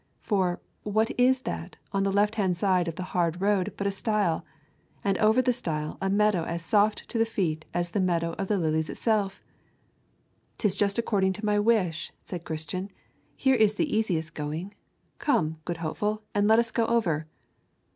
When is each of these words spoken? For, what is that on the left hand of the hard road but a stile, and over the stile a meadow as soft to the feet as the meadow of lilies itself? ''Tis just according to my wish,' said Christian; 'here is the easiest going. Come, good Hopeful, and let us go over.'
For, 0.23 0.59
what 0.81 1.11
is 1.15 1.41
that 1.41 1.77
on 1.93 2.01
the 2.01 2.11
left 2.11 2.33
hand 2.33 2.57
of 2.87 2.95
the 2.95 3.03
hard 3.13 3.39
road 3.39 3.75
but 3.77 3.85
a 3.85 3.91
stile, 3.91 4.43
and 5.03 5.15
over 5.19 5.43
the 5.43 5.53
stile 5.53 5.99
a 6.01 6.09
meadow 6.09 6.43
as 6.43 6.63
soft 6.65 7.07
to 7.09 7.19
the 7.19 7.23
feet 7.23 7.65
as 7.71 7.91
the 7.91 7.99
meadow 8.01 8.33
of 8.39 8.49
lilies 8.49 8.89
itself? 8.89 9.43
''Tis 10.57 10.75
just 10.75 10.97
according 10.97 11.33
to 11.33 11.45
my 11.45 11.59
wish,' 11.59 12.11
said 12.23 12.45
Christian; 12.45 12.89
'here 13.35 13.53
is 13.53 13.75
the 13.75 13.95
easiest 13.95 14.33
going. 14.33 14.73
Come, 15.19 15.59
good 15.65 15.77
Hopeful, 15.85 16.23
and 16.33 16.47
let 16.47 16.57
us 16.57 16.71
go 16.71 16.87
over.' 16.87 17.27